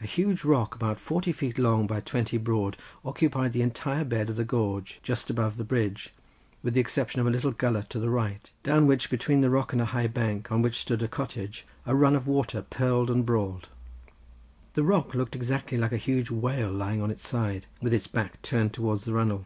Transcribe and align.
A 0.00 0.06
huge 0.06 0.42
rock 0.42 0.74
about 0.74 0.98
forty 0.98 1.32
feet 1.32 1.58
long, 1.58 1.86
by 1.86 2.00
twenty 2.00 2.38
broad, 2.38 2.78
occupied 3.04 3.52
the 3.52 3.60
entire 3.60 4.04
bed 4.06 4.30
of 4.30 4.36
the 4.36 4.42
gorge, 4.44 5.00
just 5.02 5.28
above 5.28 5.58
the 5.58 5.64
bridge, 5.64 6.14
with 6.62 6.72
the 6.72 6.80
exception 6.80 7.20
of 7.20 7.26
a 7.26 7.30
little 7.30 7.50
gullet 7.50 7.90
to 7.90 7.98
the 7.98 8.08
right, 8.08 8.50
down 8.62 8.86
which 8.86 9.10
between 9.10 9.42
the 9.42 9.50
rock 9.50 9.74
and 9.74 9.82
a 9.82 9.92
high 9.92 10.06
bank, 10.06 10.50
on 10.50 10.62
which 10.62 10.78
stood 10.78 11.02
a 11.02 11.08
cottage, 11.08 11.66
a 11.84 11.94
run 11.94 12.16
of 12.16 12.26
water 12.26 12.62
purled 12.70 13.10
and 13.10 13.26
brawled. 13.26 13.68
The 14.72 14.82
rock 14.82 15.14
looked 15.14 15.36
exactly 15.36 15.76
like 15.76 15.92
a 15.92 15.98
huge 15.98 16.30
whale 16.30 16.72
lying 16.72 17.02
on 17.02 17.10
its 17.10 17.28
side, 17.28 17.66
with 17.82 17.92
its 17.92 18.06
back 18.06 18.40
turned 18.40 18.72
towards 18.72 19.04
the 19.04 19.12
runnel. 19.12 19.44